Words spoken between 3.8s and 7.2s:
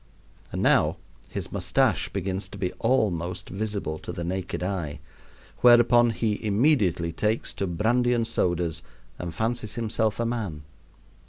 to the naked eye, whereupon he immediately